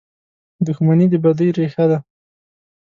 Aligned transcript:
•دښمني 0.65 1.05
د 1.11 1.15
بدۍ 1.23 1.49
ریښه 1.57 1.85
ده. 1.89 1.97